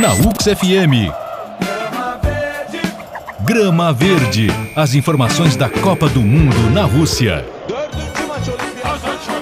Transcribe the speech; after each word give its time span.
Na 0.00 0.12
UX 0.12 0.44
FM. 0.44 1.10
Grama 3.44 3.94
Verde. 3.94 4.48
As 4.74 4.94
informações 4.94 5.56
da 5.56 5.70
Copa 5.70 6.06
do 6.08 6.20
Mundo 6.20 6.70
na 6.70 6.82
Rússia. 6.82 7.46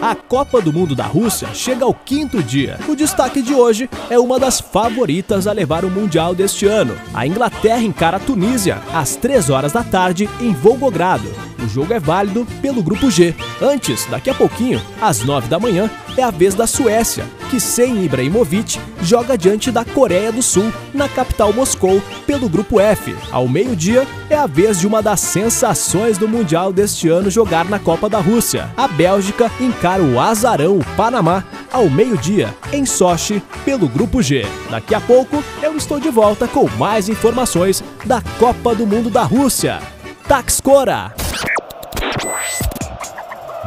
A 0.00 0.14
Copa 0.14 0.60
do 0.60 0.72
Mundo 0.72 0.94
da 0.94 1.04
Rússia 1.04 1.48
chega 1.52 1.84
ao 1.84 1.92
quinto 1.92 2.40
dia. 2.40 2.78
O 2.86 2.94
destaque 2.94 3.42
de 3.42 3.52
hoje 3.52 3.90
é 4.08 4.18
uma 4.18 4.38
das 4.38 4.60
favoritas 4.60 5.48
a 5.48 5.52
levar 5.52 5.84
o 5.84 5.90
Mundial 5.90 6.36
deste 6.36 6.66
ano. 6.66 6.94
A 7.12 7.26
Inglaterra 7.26 7.82
encara 7.82 8.18
a 8.18 8.20
Tunísia 8.20 8.78
às 8.92 9.16
3 9.16 9.50
horas 9.50 9.72
da 9.72 9.82
tarde 9.82 10.28
em 10.40 10.52
Volgogrado. 10.52 11.28
O 11.64 11.68
jogo 11.68 11.94
é 11.94 11.98
válido 11.98 12.46
pelo 12.60 12.82
grupo 12.82 13.10
G. 13.10 13.34
Antes, 13.60 14.04
daqui 14.10 14.28
a 14.28 14.34
pouquinho, 14.34 14.82
às 15.00 15.22
9 15.22 15.48
da 15.48 15.58
manhã, 15.58 15.90
é 16.14 16.22
a 16.22 16.30
vez 16.30 16.54
da 16.54 16.66
Suécia, 16.66 17.24
que 17.50 17.58
sem 17.58 18.04
Ibrahimovic 18.04 18.78
joga 19.00 19.38
diante 19.38 19.70
da 19.70 19.82
Coreia 19.82 20.30
do 20.30 20.42
Sul, 20.42 20.70
na 20.92 21.08
capital 21.08 21.54
Moscou, 21.54 22.02
pelo 22.26 22.50
grupo 22.50 22.78
F. 22.78 23.16
Ao 23.32 23.48
meio-dia, 23.48 24.06
é 24.28 24.36
a 24.36 24.46
vez 24.46 24.78
de 24.78 24.86
uma 24.86 25.00
das 25.00 25.20
sensações 25.20 26.18
do 26.18 26.28
Mundial 26.28 26.70
deste 26.70 27.08
ano 27.08 27.30
jogar 27.30 27.64
na 27.64 27.78
Copa 27.78 28.10
da 28.10 28.18
Rússia. 28.18 28.70
A 28.76 28.86
Bélgica 28.86 29.50
encara 29.58 30.02
o 30.02 30.20
azarão, 30.20 30.76
o 30.76 30.84
Panamá, 30.96 31.44
ao 31.72 31.88
meio-dia, 31.88 32.54
em 32.74 32.84
Sochi, 32.84 33.42
pelo 33.64 33.88
grupo 33.88 34.20
G. 34.20 34.44
Daqui 34.68 34.94
a 34.94 35.00
pouco, 35.00 35.42
eu 35.62 35.74
estou 35.78 35.98
de 35.98 36.10
volta 36.10 36.46
com 36.46 36.68
mais 36.76 37.08
informações 37.08 37.82
da 38.04 38.20
Copa 38.38 38.74
do 38.74 38.86
Mundo 38.86 39.08
da 39.08 39.22
Rússia. 39.22 39.80
Taxcora! 40.28 41.23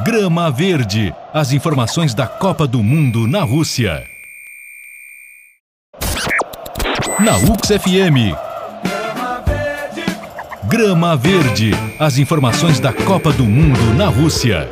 Grama 0.04 0.52
Verde. 0.52 1.14
As 1.34 1.52
informações 1.52 2.14
da 2.14 2.28
Copa 2.28 2.68
do 2.68 2.84
Mundo 2.84 3.28
na 3.28 3.42
Rússia. 3.42 4.08
Na 7.20 7.36
UX 7.38 7.70
FM. 7.70 8.38
Grama 10.66 11.16
Verde. 11.16 11.72
As 12.00 12.20
informações 12.20 12.80
da 12.80 12.94
Copa 12.94 13.34
do 13.34 13.44
Mundo 13.44 13.82
na 13.96 14.08
Rússia. 14.08 14.70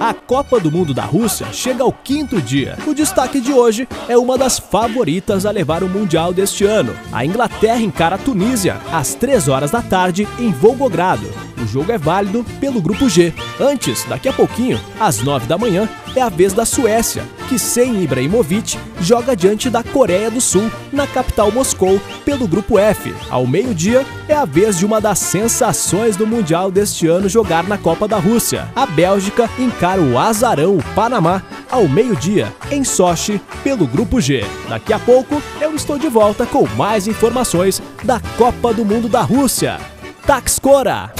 A 0.00 0.12
Copa 0.12 0.58
do 0.58 0.72
Mundo 0.72 0.92
da 0.92 1.04
Rússia 1.04 1.52
chega 1.52 1.84
ao 1.84 1.92
quinto 1.92 2.42
dia. 2.42 2.76
O 2.86 2.92
destaque 2.92 3.40
de 3.40 3.52
hoje 3.52 3.86
é 4.08 4.18
uma 4.18 4.36
das 4.36 4.58
favoritas 4.58 5.46
a 5.46 5.52
levar 5.52 5.84
o 5.84 5.88
Mundial 5.88 6.32
deste 6.32 6.64
ano. 6.64 6.96
A 7.12 7.24
Inglaterra 7.24 7.80
encara 7.80 8.16
a 8.16 8.18
Tunísia 8.18 8.78
às 8.90 9.14
3 9.14 9.46
horas 9.46 9.70
da 9.70 9.80
tarde 9.80 10.26
em 10.38 10.50
Volgogrado. 10.50 11.49
O 11.62 11.66
jogo 11.66 11.92
é 11.92 11.98
válido 11.98 12.44
pelo 12.58 12.80
grupo 12.80 13.08
G. 13.08 13.34
Antes, 13.60 14.04
daqui 14.08 14.28
a 14.28 14.32
pouquinho, 14.32 14.80
às 14.98 15.22
9 15.22 15.46
da 15.46 15.58
manhã, 15.58 15.88
é 16.16 16.22
a 16.22 16.28
vez 16.28 16.52
da 16.52 16.64
Suécia, 16.64 17.22
que 17.48 17.58
sem 17.58 18.02
Ibrahimovic 18.02 18.78
joga 19.00 19.36
diante 19.36 19.68
da 19.68 19.82
Coreia 19.82 20.30
do 20.30 20.40
Sul, 20.40 20.70
na 20.92 21.06
capital 21.06 21.52
Moscou, 21.52 22.00
pelo 22.24 22.48
grupo 22.48 22.78
F. 22.78 23.14
Ao 23.28 23.46
meio-dia, 23.46 24.06
é 24.26 24.34
a 24.34 24.44
vez 24.44 24.78
de 24.78 24.86
uma 24.86 25.00
das 25.00 25.18
sensações 25.18 26.16
do 26.16 26.26
Mundial 26.26 26.70
deste 26.70 27.06
ano 27.06 27.28
jogar 27.28 27.64
na 27.64 27.76
Copa 27.76 28.08
da 28.08 28.16
Rússia. 28.16 28.68
A 28.74 28.86
Bélgica 28.86 29.48
encara 29.58 30.00
o 30.00 30.18
azarão, 30.18 30.76
o 30.76 30.82
Panamá, 30.94 31.42
ao 31.70 31.86
meio-dia, 31.86 32.52
em 32.70 32.82
Sochi, 32.82 33.40
pelo 33.62 33.86
grupo 33.86 34.20
G. 34.20 34.44
Daqui 34.68 34.92
a 34.92 34.98
pouco, 34.98 35.42
eu 35.60 35.74
estou 35.74 35.98
de 35.98 36.08
volta 36.08 36.46
com 36.46 36.66
mais 36.68 37.06
informações 37.06 37.82
da 38.02 38.18
Copa 38.38 38.72
do 38.72 38.84
Mundo 38.84 39.08
da 39.08 39.20
Rússia. 39.20 39.78
Taxcora! 40.26 41.19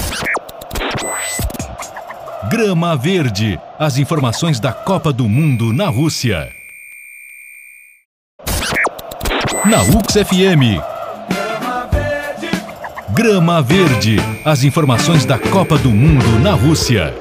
Grama 2.48 2.96
Verde. 2.96 3.60
As 3.78 3.98
informações 3.98 4.58
da 4.58 4.72
Copa 4.72 5.12
do 5.12 5.28
Mundo 5.28 5.74
na 5.74 5.88
Rússia. 5.88 6.50
Na 9.66 9.82
UX 9.82 10.14
FM. 10.14 10.80
Grama 13.10 13.60
Verde. 13.60 14.16
As 14.42 14.64
informações 14.64 15.27
da 15.27 15.38
Copa 15.38 15.76
do 15.76 15.91
Mundo 15.91 16.38
na 16.42 16.54
Rússia. 16.54 17.14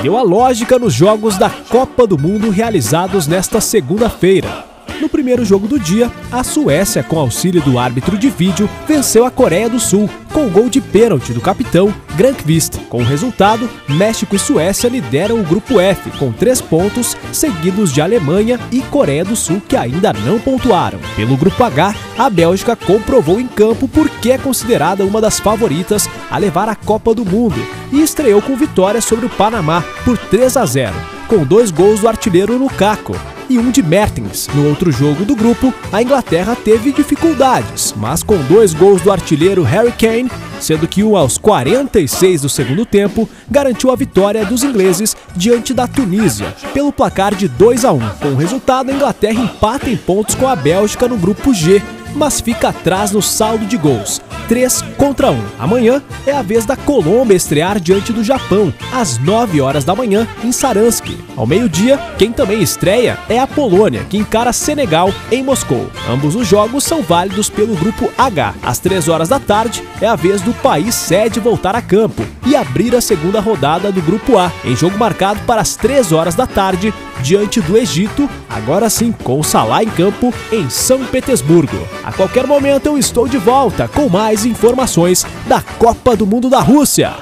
Deu 0.00 0.16
a 0.16 0.22
lógica 0.22 0.78
nos 0.78 0.94
jogos 0.94 1.36
da 1.36 1.50
Copa 1.50 2.06
do 2.06 2.16
Mundo 2.16 2.50
realizados 2.50 3.26
nesta 3.26 3.60
segunda-feira. 3.60 4.63
No 5.04 5.10
primeiro 5.10 5.44
jogo 5.44 5.68
do 5.68 5.78
dia, 5.78 6.10
a 6.32 6.42
Suécia, 6.42 7.02
com 7.02 7.18
auxílio 7.18 7.60
do 7.60 7.78
árbitro 7.78 8.16
de 8.16 8.30
vídeo, 8.30 8.66
venceu 8.88 9.26
a 9.26 9.30
Coreia 9.30 9.68
do 9.68 9.78
Sul 9.78 10.08
com 10.32 10.48
gol 10.48 10.70
de 10.70 10.80
pênalti 10.80 11.34
do 11.34 11.42
capitão 11.42 11.94
Grankvist. 12.16 12.78
Com 12.88 13.02
o 13.02 13.04
resultado, 13.04 13.68
México 13.86 14.34
e 14.34 14.38
Suécia 14.38 14.88
lideram 14.88 15.38
o 15.38 15.44
grupo 15.44 15.78
F 15.78 16.10
com 16.18 16.32
três 16.32 16.62
pontos, 16.62 17.14
seguidos 17.34 17.92
de 17.92 18.00
Alemanha 18.00 18.58
e 18.72 18.80
Coreia 18.80 19.26
do 19.26 19.36
Sul, 19.36 19.60
que 19.68 19.76
ainda 19.76 20.10
não 20.10 20.40
pontuaram. 20.40 20.98
Pelo 21.14 21.36
grupo 21.36 21.62
H, 21.62 21.94
a 22.16 22.30
Bélgica 22.30 22.74
comprovou 22.74 23.38
em 23.38 23.46
campo 23.46 23.86
por 23.86 24.08
que 24.08 24.32
é 24.32 24.38
considerada 24.38 25.04
uma 25.04 25.20
das 25.20 25.38
favoritas 25.38 26.08
a 26.30 26.38
levar 26.38 26.66
a 26.66 26.74
Copa 26.74 27.14
do 27.14 27.26
Mundo 27.26 27.62
e 27.92 28.00
estreou 28.00 28.40
com 28.40 28.56
vitória 28.56 29.02
sobre 29.02 29.26
o 29.26 29.30
Panamá 29.30 29.84
por 30.02 30.16
3 30.16 30.56
a 30.56 30.64
0, 30.64 30.94
com 31.28 31.44
dois 31.44 31.70
gols 31.70 32.00
do 32.00 32.08
artilheiro 32.08 32.56
Lukaku 32.56 33.14
e 33.48 33.58
um 33.58 33.70
de 33.70 33.82
Mertens. 33.82 34.48
No 34.54 34.68
outro 34.68 34.90
jogo 34.90 35.24
do 35.24 35.36
grupo, 35.36 35.72
a 35.92 36.02
Inglaterra 36.02 36.56
teve 36.56 36.92
dificuldades, 36.92 37.94
mas 37.96 38.22
com 38.22 38.36
dois 38.44 38.74
gols 38.74 39.02
do 39.02 39.12
artilheiro 39.12 39.62
Harry 39.62 39.92
Kane, 39.92 40.30
sendo 40.60 40.88
que 40.88 41.02
um 41.02 41.16
aos 41.16 41.38
46 41.38 42.42
do 42.42 42.48
segundo 42.48 42.86
tempo, 42.86 43.28
garantiu 43.50 43.90
a 43.90 43.96
vitória 43.96 44.44
dos 44.44 44.62
ingleses 44.62 45.16
diante 45.36 45.74
da 45.74 45.86
Tunísia, 45.86 46.54
pelo 46.72 46.92
placar 46.92 47.34
de 47.34 47.48
2 47.48 47.84
a 47.84 47.92
1. 47.92 47.98
Com 48.20 48.28
o 48.28 48.36
resultado, 48.36 48.90
a 48.90 48.94
Inglaterra 48.94 49.42
empata 49.42 49.90
em 49.90 49.96
pontos 49.96 50.34
com 50.34 50.48
a 50.48 50.56
Bélgica 50.56 51.08
no 51.08 51.16
grupo 51.16 51.52
G, 51.52 51.82
mas 52.14 52.40
fica 52.40 52.68
atrás 52.68 53.12
no 53.12 53.20
saldo 53.20 53.66
de 53.66 53.76
gols, 53.76 54.20
3 54.48 54.82
contra 54.96 55.30
1. 55.30 55.42
Amanhã 55.58 56.02
é 56.26 56.32
a 56.32 56.42
vez 56.42 56.64
da 56.64 56.76
Colômbia 56.76 57.36
estrear 57.36 57.80
diante 57.80 58.12
do 58.12 58.24
Japão, 58.24 58.72
às 58.92 59.18
9 59.18 59.60
horas 59.60 59.84
da 59.84 59.94
manhã, 59.94 60.26
em 60.42 60.52
Saransk. 60.52 61.06
Ao 61.36 61.46
meio-dia, 61.46 61.98
quem 62.18 62.32
também 62.32 62.62
estreia 62.62 63.18
é 63.28 63.38
a 63.38 63.46
Polônia, 63.46 64.04
que 64.08 64.16
encara 64.16 64.52
Senegal 64.52 65.12
em 65.30 65.42
Moscou. 65.42 65.90
Ambos 66.08 66.34
os 66.34 66.46
jogos 66.46 66.84
são 66.84 67.02
válidos 67.02 67.48
pelo 67.48 67.74
grupo 67.74 68.10
H. 68.16 68.54
Às 68.62 68.78
3 68.78 69.08
horas 69.08 69.28
da 69.28 69.40
tarde 69.40 69.82
é 70.00 70.06
a 70.06 70.16
vez 70.16 70.40
do 70.40 70.52
país 70.54 70.94
sede 70.94 71.40
voltar 71.40 71.74
a 71.74 71.82
campo 71.82 72.24
e 72.46 72.54
abrir 72.54 72.94
a 72.94 73.00
segunda 73.00 73.40
rodada 73.40 73.90
do 73.90 74.02
grupo 74.02 74.38
A, 74.38 74.52
em 74.64 74.76
jogo 74.76 74.98
marcado 74.98 75.40
para 75.46 75.60
as 75.60 75.76
3 75.76 76.12
horas 76.12 76.34
da 76.34 76.46
tarde, 76.46 76.92
diante 77.22 77.60
do 77.60 77.76
Egito, 77.76 78.28
agora 78.48 78.90
sim 78.90 79.12
com 79.12 79.42
Salah 79.42 79.82
em 79.82 79.88
campo 79.88 80.32
em 80.52 80.68
São 80.68 81.04
Petersburgo. 81.04 81.76
A 82.04 82.12
qualquer 82.12 82.46
momento 82.46 82.86
eu 82.86 82.98
estou 82.98 83.26
de 83.26 83.38
volta 83.38 83.88
com 83.88 84.08
mais 84.08 84.33
informações 84.42 85.26
da 85.46 85.60
Copa 85.60 86.16
do 86.16 86.26
Mundo 86.26 86.50
da 86.50 86.60
Rússia. 86.60 87.14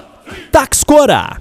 Taxcora! 0.51 1.37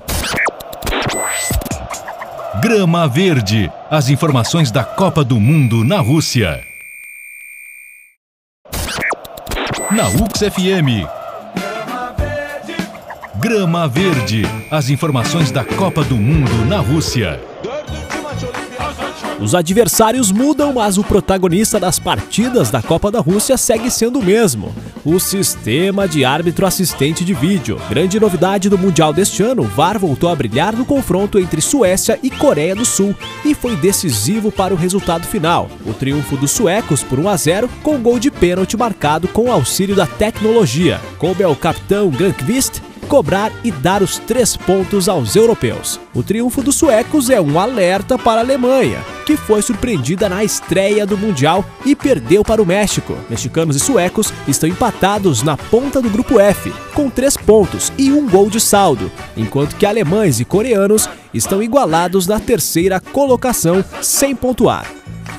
Grama 2.62 3.08
Verde. 3.08 3.72
As 3.90 4.10
informações 4.10 4.70
da 4.72 4.84
Copa 4.84 5.24
do 5.24 5.40
Mundo 5.40 5.84
na 5.84 6.00
Rússia. 6.00 6.62
Na 9.90 10.08
UX 10.08 10.40
FM. 10.40 11.08
Grama 13.40 13.88
Verde. 13.88 14.44
As 14.70 14.90
informações 14.90 15.52
da 15.52 15.64
Copa 15.64 16.04
do 16.04 16.18
Mundo 16.18 16.66
na 16.66 16.80
Rússia. 16.80 17.42
Os 19.42 19.56
adversários 19.56 20.32
mudam, 20.32 20.72
mas 20.74 21.00
o 21.00 21.04
protagonista 21.04 21.80
das 21.80 21.98
partidas 21.98 22.70
da 22.70 22.80
Copa 22.80 23.10
da 23.10 23.20
Rússia 23.20 23.58
segue 23.58 23.90
sendo 23.90 24.20
o 24.20 24.24
mesmo: 24.24 24.72
o 25.04 25.20
sistema 25.20 26.08
de 26.08 26.24
árbitro 26.24 26.64
assistente 26.64 27.26
de 27.26 27.34
vídeo. 27.34 27.82
Grande 27.90 28.20
novidade 28.20 28.70
do 28.70 28.78
Mundial 28.78 29.12
deste 29.12 29.42
ano, 29.42 29.64
o 29.64 29.68
VAR 29.68 29.98
voltou 29.98 30.30
a 30.30 30.36
brilhar 30.36 30.76
no 30.76 30.86
confronto 30.86 31.40
entre 31.40 31.60
Suécia 31.60 32.20
e 32.22 32.30
Coreia 32.30 32.76
do 32.76 32.86
Sul 32.86 33.16
e 33.44 33.56
foi 33.56 33.76
decisivo 33.76 34.52
para 34.52 34.76
o 34.76 34.78
resultado 34.78 35.26
final. 35.26 35.68
O 35.88 35.94
triunfo 35.94 36.38
dos 36.38 36.52
suecos 36.52 37.02
por 37.02 37.18
1 37.18 37.28
a 37.28 37.36
0 37.36 37.70
com 37.82 37.98
gol 37.98 38.20
de 38.20 38.30
pênalti 38.30 38.78
marcado 38.78 39.28
com 39.28 39.46
o 39.46 39.52
auxílio 39.52 39.96
da 39.96 40.06
tecnologia. 40.06 41.02
Coube 41.18 41.44
ao 41.44 41.56
capitão 41.56 42.12
Grankvist 42.12 42.91
cobrar 43.12 43.52
e 43.62 43.74
dar 43.74 44.02
os 44.02 44.18
três 44.20 44.56
pontos 44.56 45.10
aos 45.10 45.36
europeus. 45.36 46.00
O 46.14 46.24
triunfo 46.24 46.64
dos 46.64 46.76
suecos 46.76 47.30
é 47.30 47.42
um 47.42 47.60
alerta 47.60 48.18
para 48.18 48.40
a 48.40 48.44
Alemanha, 48.46 49.00
que 49.26 49.36
foi 49.36 49.62
surpreendida 49.62 50.30
na 50.30 50.46
estreia 50.46 51.06
do 51.06 51.18
Mundial 51.18 51.66
e 51.86 51.94
perdeu 51.94 52.42
para 52.42 52.62
o 52.62 52.66
México. 52.66 53.18
Mexicanos 53.30 53.76
e 53.76 53.82
suecos 53.82 54.32
estão 54.48 54.70
empatados 54.70 55.44
na 55.44 55.58
ponta 55.58 56.02
do 56.02 56.10
grupo 56.10 56.40
F, 56.40 56.74
com 56.94 57.10
três 57.10 57.36
pontos 57.36 57.92
e 57.98 58.14
um 58.14 58.30
gol 58.30 58.50
de 58.50 58.62
saldo, 58.62 59.12
enquanto 59.36 59.76
que 59.76 59.86
alemães 59.86 60.40
e 60.40 60.46
coreanos 60.46 61.10
estão 61.34 61.62
igualados 61.62 62.28
na 62.28 62.40
terceira 62.40 63.02
colocação 63.02 63.84
sem 64.02 64.34
pontuar. 64.34 64.90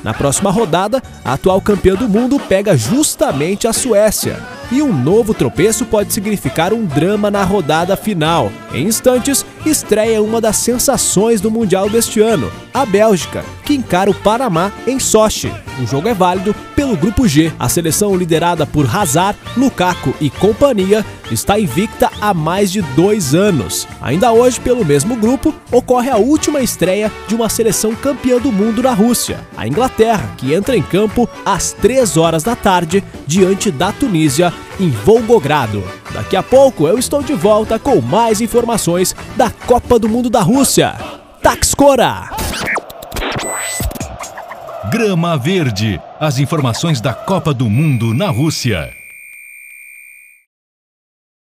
Na 0.03 0.13
próxima 0.13 0.51
rodada, 0.51 1.01
a 1.25 1.33
atual 1.33 1.59
campeã 1.59 1.95
do 1.95 2.07
mundo 2.07 2.39
pega 2.39 2.77
justamente 2.77 3.67
a 3.67 3.73
Suécia. 3.73 4.52
E 4.73 4.81
um 4.81 4.91
novo 4.91 5.35
tropeço 5.35 5.85
pode 5.85 6.11
significar 6.11 6.73
um 6.73 6.83
drama 6.83 7.29
na 7.29 7.43
rodada 7.43 7.95
final. 7.95 8.51
Em 8.73 8.87
instantes, 8.87 9.45
estreia 9.63 10.19
uma 10.19 10.41
das 10.41 10.55
sensações 10.55 11.39
do 11.39 11.51
Mundial 11.51 11.87
deste 11.91 12.19
ano, 12.19 12.51
a 12.73 12.85
Bélgica, 12.85 13.43
que 13.63 13.73
encara 13.73 14.09
o 14.09 14.13
Panamá 14.13 14.71
em 14.87 14.99
Sochi. 14.99 15.51
O 15.81 15.87
jogo 15.87 16.07
é 16.07 16.13
válido 16.13 16.55
pelo 16.75 16.95
Grupo 16.95 17.27
G. 17.27 17.51
A 17.59 17.67
seleção 17.67 18.15
liderada 18.15 18.65
por 18.65 18.85
Hazard, 18.93 19.37
Lukaku 19.55 20.13
e 20.19 20.29
companhia 20.29 21.05
está 21.31 21.59
invicta 21.59 22.11
há 22.21 22.33
mais 22.33 22.71
de 22.71 22.81
dois 22.81 23.33
anos. 23.33 23.87
Ainda 24.01 24.31
hoje, 24.31 24.59
pelo 24.59 24.85
mesmo 24.85 25.15
grupo, 25.15 25.53
ocorre 25.71 26.09
a 26.09 26.17
última 26.17 26.61
estreia 26.61 27.11
de 27.27 27.35
uma 27.35 27.49
seleção 27.49 27.95
campeã 27.95 28.37
do 28.37 28.51
mundo 28.51 28.83
na 28.83 28.93
Rússia, 28.93 29.39
a 29.57 29.67
Inglaterra, 29.67 30.31
que 30.37 30.53
entra 30.53 30.77
em 30.77 30.83
campo 30.83 31.27
às 31.45 31.71
3 31.73 32.17
horas 32.17 32.43
da 32.43 32.55
tarde 32.55 33.03
diante 33.25 33.71
da 33.71 33.91
Tunísia 33.91 34.53
em 34.79 34.89
Volgogrado. 34.89 35.83
Daqui 36.13 36.35
a 36.35 36.43
pouco 36.43 36.87
eu 36.87 36.97
estou 36.97 37.23
de 37.23 37.33
volta 37.33 37.79
com 37.79 37.99
mais 38.01 38.41
informações 38.41 39.15
da 39.35 39.49
Copa 39.49 39.97
do 39.97 40.07
Mundo 40.07 40.29
da 40.29 40.41
Rússia. 40.41 40.95
Taxcora! 41.41 42.42
Grama 44.91 45.37
Verde. 45.37 45.99
As 46.19 46.39
informações 46.39 46.99
da 46.99 47.13
Copa 47.13 47.53
do 47.53 47.69
Mundo 47.69 48.13
na 48.13 48.29
Rússia. 48.29 49.02